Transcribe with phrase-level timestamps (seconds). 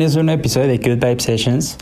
[0.00, 1.76] bienvenidos a un episodio de Good Vibe Sessions.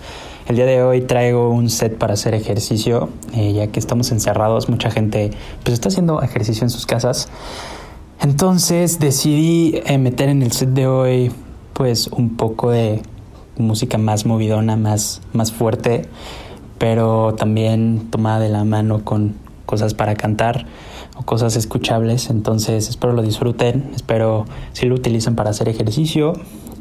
[0.48, 4.68] El día de hoy traigo un set para hacer ejercicio, eh, ya que estamos encerrados,
[4.68, 5.30] mucha gente
[5.62, 7.28] pues está haciendo ejercicio en sus casas.
[8.20, 11.30] Entonces decidí eh, meter en el set de hoy
[11.74, 13.02] pues un poco de
[13.56, 16.08] música más movidona, más, más fuerte,
[16.76, 20.66] pero también tomada de la mano con cosas para cantar
[21.16, 22.30] o cosas escuchables.
[22.30, 26.32] Entonces espero lo disfruten, espero si lo utilizan para hacer ejercicio.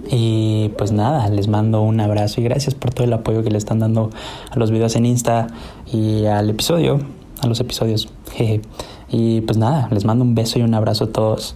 [0.10, 3.58] Y pues nada, les mando un abrazo y gracias por todo el apoyo que le
[3.58, 4.09] están dando
[4.50, 5.48] a los videos en Insta
[5.92, 7.00] y al episodio,
[7.42, 8.09] a los episodios.
[8.31, 8.62] Jeje.
[9.09, 11.56] Y pues nada, les mando un beso y un abrazo a todos.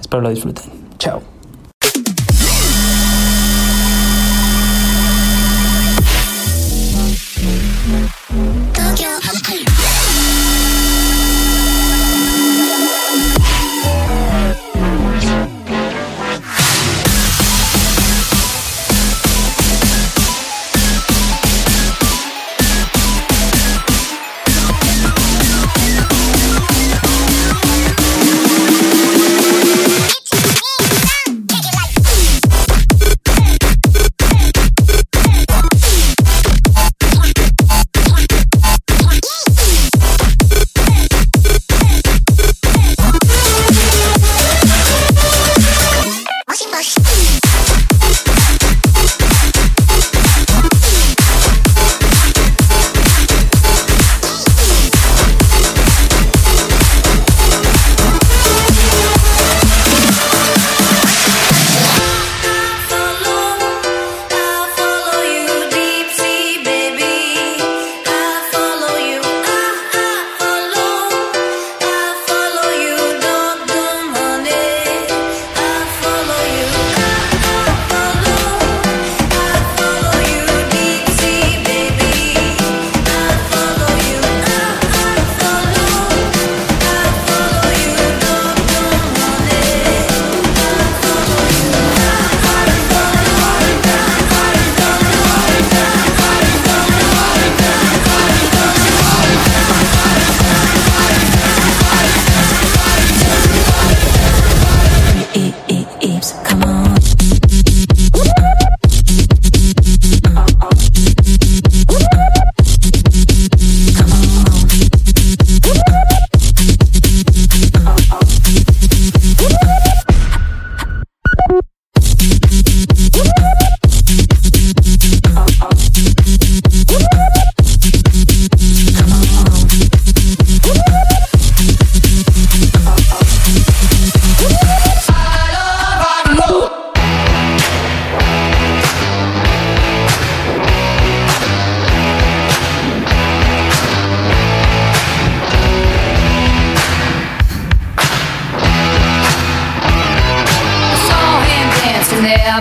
[0.00, 0.64] Espero lo disfruten.
[0.98, 1.37] Chao.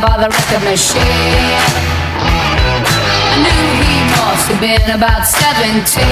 [0.02, 1.02] By the record machine.
[3.34, 6.06] I knew he must have been about 17.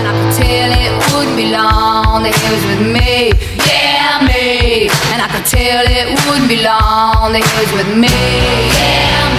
[0.00, 3.36] And I could tell it wouldn't be long that he was with me,
[3.68, 4.88] yeah, me.
[5.12, 9.31] And I could tell it wouldn't be long that he was with me, yeah,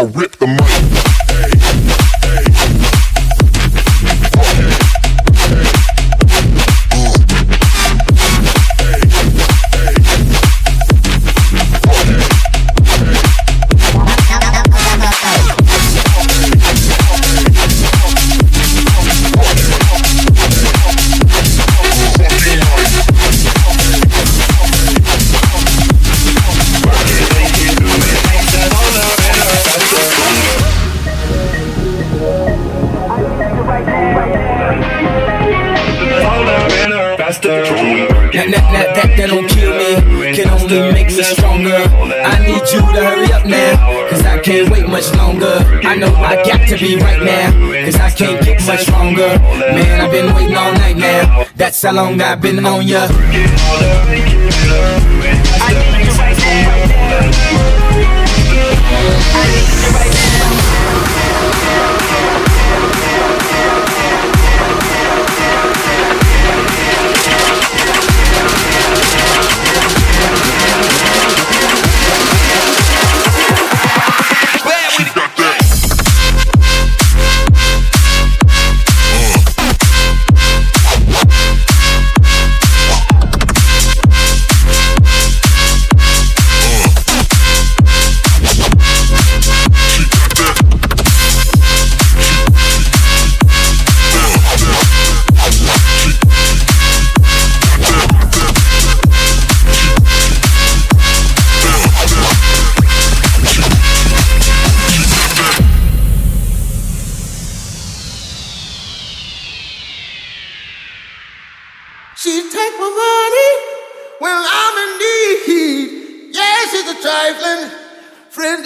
[0.00, 0.99] or rip the mic.
[37.30, 37.38] That,
[38.32, 41.78] that, that, that, that don't kill me, can only make me stronger.
[41.78, 43.78] I need you to hurry up now,
[44.10, 45.62] cause I can't wait much longer.
[45.86, 47.52] I know I got to be right now,
[47.84, 49.38] cause I can't get much stronger.
[49.38, 53.06] Man, I've been waiting all night now, that's how long I've been on ya.
[53.06, 53.14] She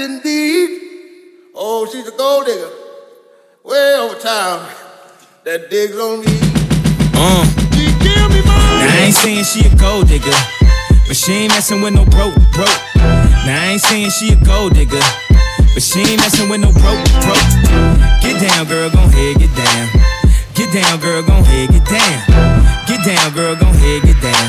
[0.04, 0.80] indeed.
[1.54, 2.70] Oh, she's a gold digger
[3.64, 4.60] way over town
[5.44, 6.36] that digs on me.
[7.16, 7.44] Uh.
[7.72, 8.84] She give me money.
[8.84, 10.36] Now I ain't saying she a gold digger,
[11.08, 12.80] but she ain't messing with no broke, broke.
[13.48, 15.00] Now I ain't saying she a gold digger,
[15.72, 17.48] but she ain't messing with no broke, broke.
[18.20, 19.88] Get down, girl, gon' head, get down.
[20.52, 22.16] Get down, girl, gon' head, get down.
[22.86, 24.46] Get down, girl, gon' head, get down.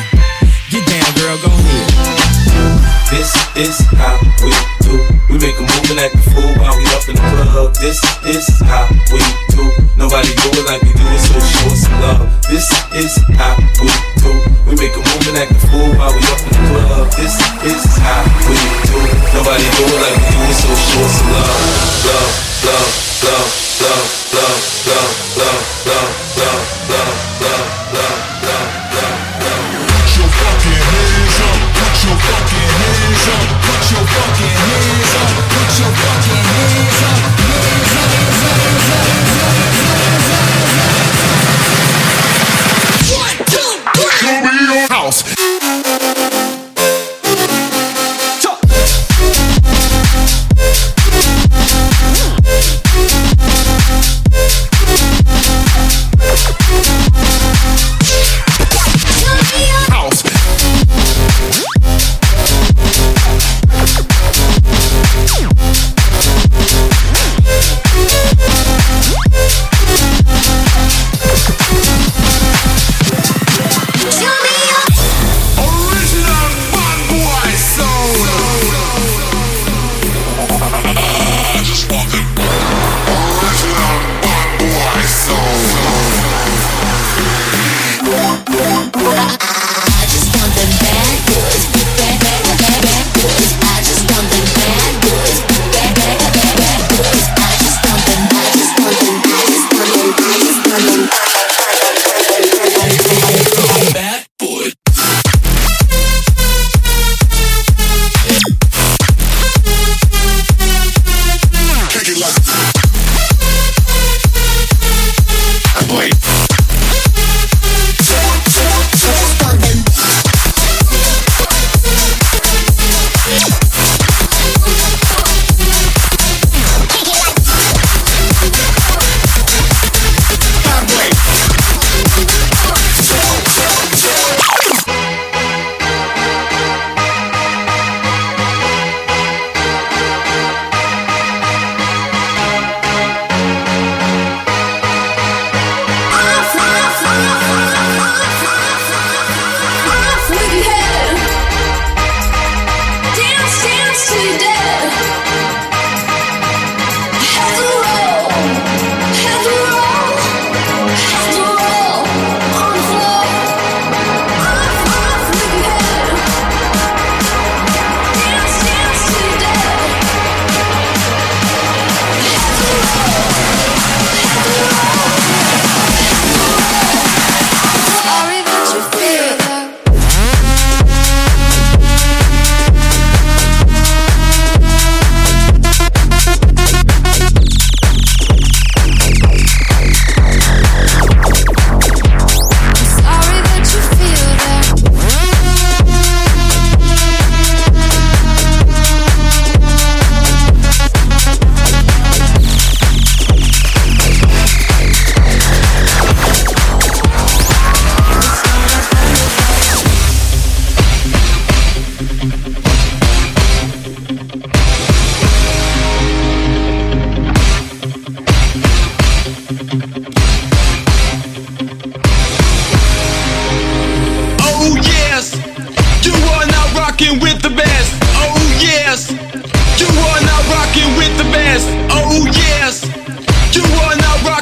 [0.69, 2.84] Get down, girl, gon' head.
[3.09, 4.95] This is how we do.
[5.29, 7.75] We make a move and act a fool while we up in the club.
[7.75, 9.21] This is how we
[9.53, 9.63] do.
[9.95, 12.25] Nobody do it like we do it, so show us some love.
[12.49, 12.65] This
[12.97, 13.89] is how we
[14.21, 14.31] do.
[14.67, 17.07] We make a move and act a fool while we up in the club.
[17.15, 18.57] This is how we
[18.89, 18.97] do.
[19.37, 21.45] Nobody do it like we do it, so show us some love.
[21.45, 21.54] Love,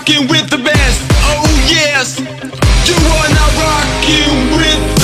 [0.03, 1.01] rocking with the best.
[1.23, 5.02] Oh yes, you are now rocking with.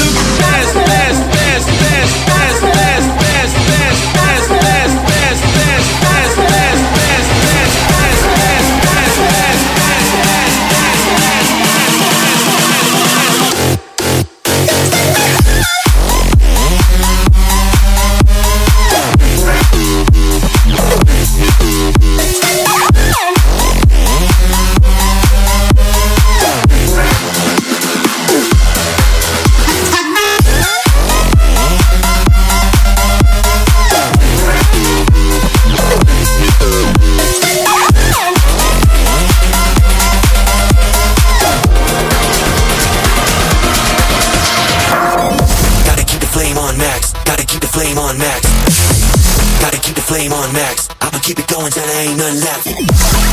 [50.10, 50.90] flame on max.
[51.02, 52.66] I'ma keep it going till there ain't none left.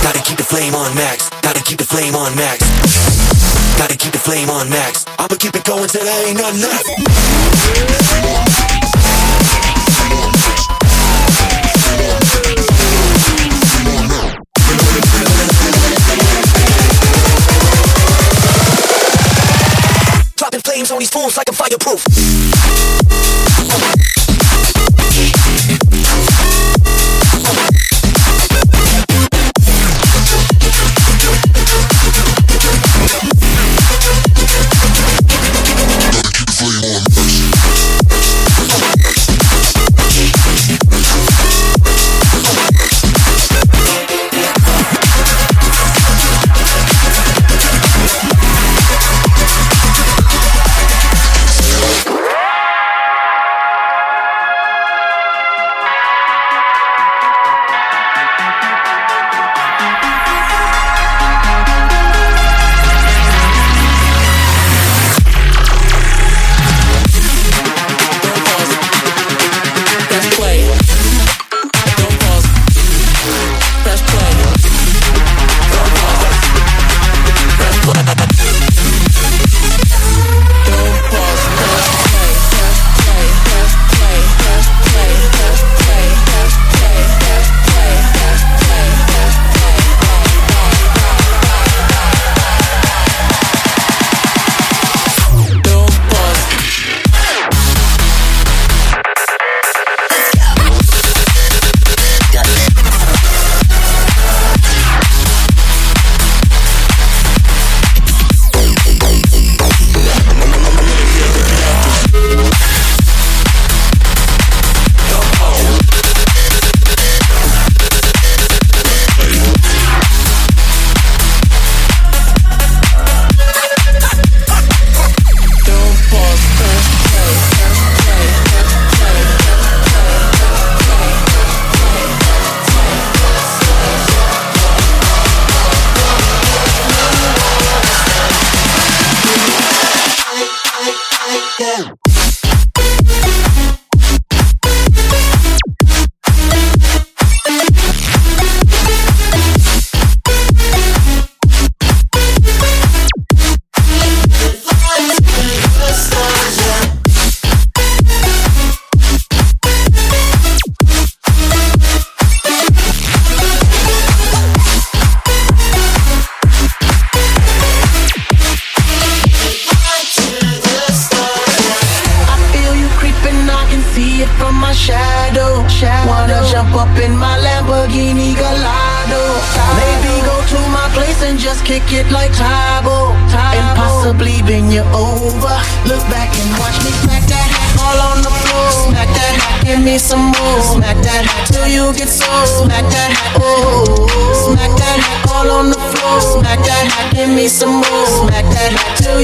[0.05, 1.31] Gotta keep the flame on max.
[1.41, 2.61] Gotta keep the flame on max.
[3.79, 5.07] Gotta keep the flame on max.
[5.19, 6.85] I'ma keep it going till there ain't none left.
[20.65, 22.03] flames on these fools like I'm fireproof.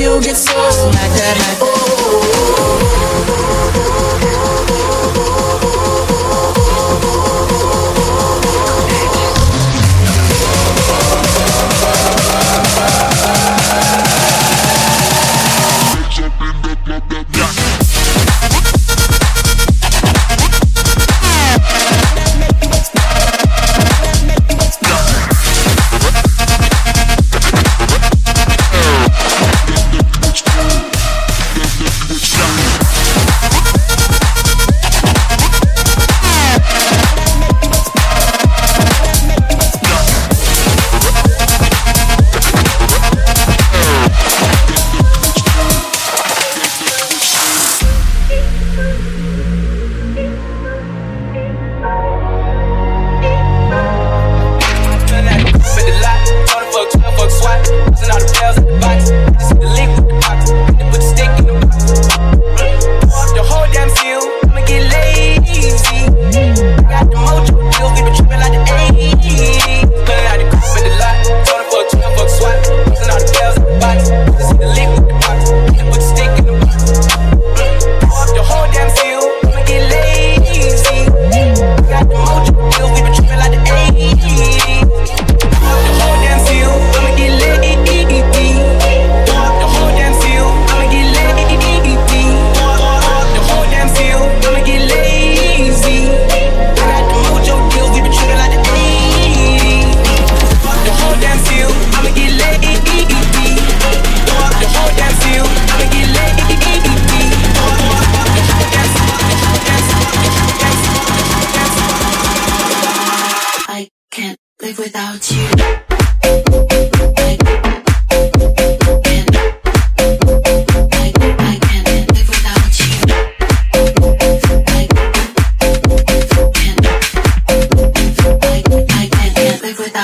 [0.03, 1.59] you get so like that, I.
[1.63, 2.02] Oh.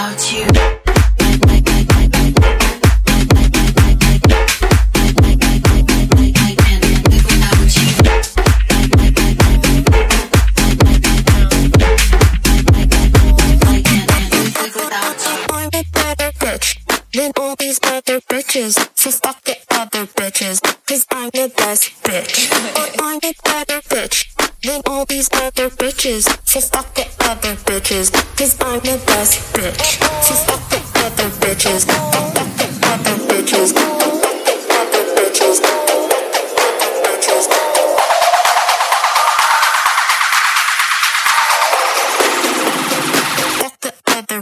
[0.09, 0.78] Without you.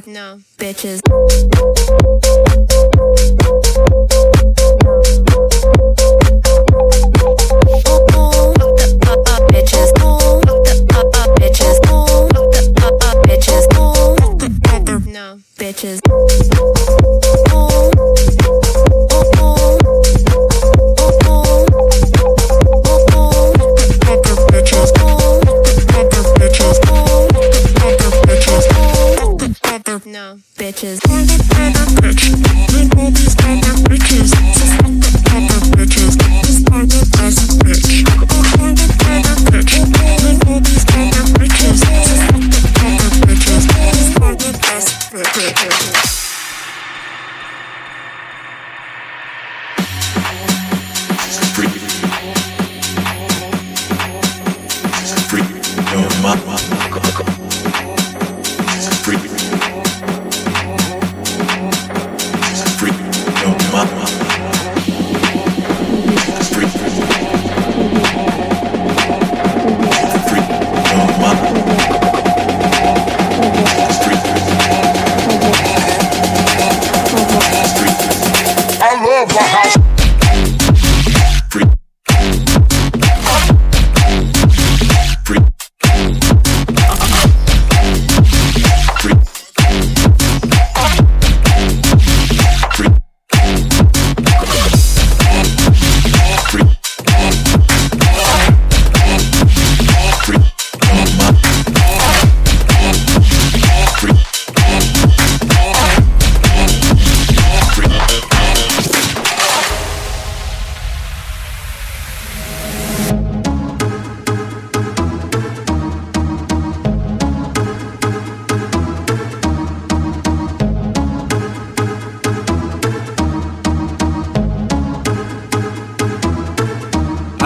[0.05, 1.01] No bitches.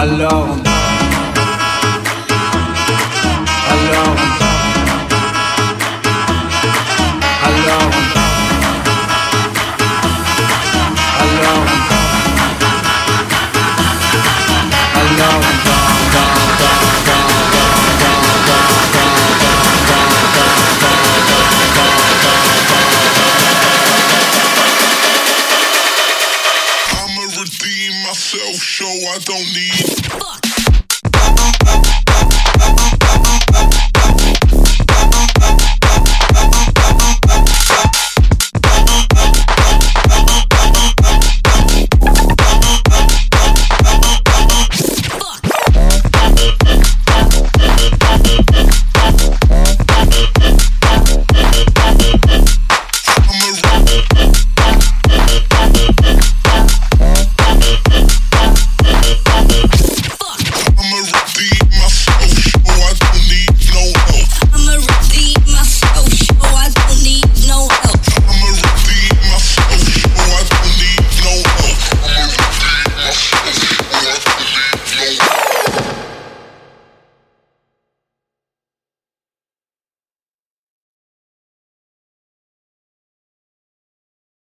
[0.01, 0.57] Hello.
[3.69, 4.30] Hello.